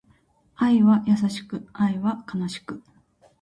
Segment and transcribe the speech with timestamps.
[0.55, 2.81] 愛は優しく、愛は悲しく